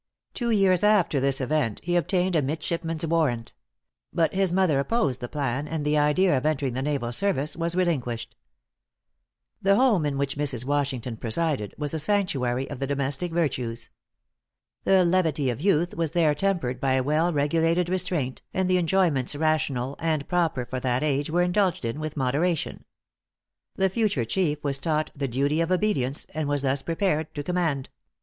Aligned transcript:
Two 0.33 0.49
years 0.49 0.83
after 0.83 1.19
this 1.19 1.39
event, 1.39 1.79
he 1.83 1.95
obtained 1.95 2.35
a 2.35 2.41
midshipman's 2.41 3.05
warrant; 3.05 3.53
but 4.11 4.33
his 4.33 4.51
mother 4.51 4.79
opposed 4.79 5.21
the 5.21 5.29
plan, 5.29 5.67
and 5.67 5.85
the 5.85 5.95
idea 5.95 6.35
of 6.35 6.43
entering 6.43 6.73
the 6.73 6.81
naval 6.81 7.11
service 7.11 7.55
was 7.55 7.75
relinquished. 7.75 8.35
The 9.61 9.75
home 9.75 10.03
in 10.07 10.17
which 10.17 10.37
Mrs. 10.37 10.65
Washington 10.65 11.17
presided, 11.17 11.75
was 11.77 11.93
a 11.93 11.99
sanctuary 11.99 12.67
of 12.67 12.79
the 12.79 12.87
domestic 12.87 13.31
virtues. 13.31 13.91
The 14.85 15.05
levity 15.05 15.51
of 15.51 15.61
youth 15.61 15.93
was 15.93 16.13
there 16.13 16.33
tempered 16.33 16.79
by 16.79 16.93
a 16.93 17.03
well 17.03 17.31
regulated 17.31 17.87
restraint, 17.87 18.41
and 18.55 18.67
the 18.67 18.77
enjoyments 18.79 19.35
rational 19.35 19.95
and 19.99 20.27
proper 20.27 20.65
for 20.65 20.79
that 20.79 21.03
age 21.03 21.29
were 21.29 21.43
indulged 21.43 21.85
in 21.85 21.99
with 21.99 22.17
moderation. 22.17 22.85
The 23.75 23.87
future 23.87 24.25
chief 24.25 24.63
was 24.63 24.79
taught 24.79 25.11
the 25.15 25.27
duty 25.27 25.61
of 25.61 25.71
obedience, 25.71 26.25
and 26.33 26.49
was 26.49 26.63
thus 26.63 26.81
prepared 26.81 27.35
to 27.35 27.43
command. 27.43 27.91